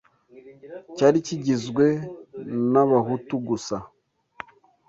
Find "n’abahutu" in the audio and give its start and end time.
2.71-3.33